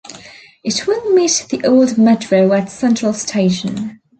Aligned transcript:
It 0.63 0.87
will 0.87 1.13
meet 1.13 1.45
the 1.51 1.63
old 1.63 1.95
metro 1.95 2.53
at 2.53 2.71
Central 2.71 3.13
Station. 3.13 4.01